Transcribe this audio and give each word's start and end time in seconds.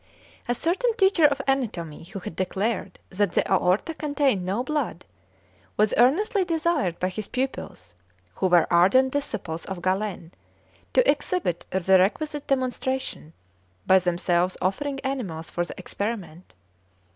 A 0.47 0.55
certain 0.55 0.95
teacher 0.95 1.25
of 1.25 1.43
anatomy, 1.47 2.05
who 2.05 2.17
had 2.17 2.35
declared 2.35 2.97
that 3.11 3.33
the 3.33 3.47
aorta 3.47 3.93
contained 3.93 4.43
no 4.43 4.63
blood, 4.63 5.05
was 5.77 5.93
earnestly 5.95 6.43
desired 6.43 6.97
by 6.99 7.07
his 7.09 7.27
pupils, 7.27 7.93
who 8.33 8.47
were 8.47 8.65
ardent 8.73 9.11
disciples 9.13 9.63
of 9.65 9.83
Galen, 9.83 10.33
to 10.93 11.07
exhibit 11.07 11.65
the 11.69 11.99
requisite 11.99 12.47
demonstration, 12.47 13.33
they 13.85 13.99
themselves 13.99 14.57
offering 14.59 14.99
animals 15.01 15.51
for 15.51 15.63
the 15.63 15.77
experiment. 15.77 16.55